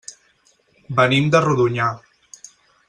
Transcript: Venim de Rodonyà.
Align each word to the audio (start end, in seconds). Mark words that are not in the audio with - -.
Venim 1.01 1.29
de 1.37 1.43
Rodonyà. 1.47 1.93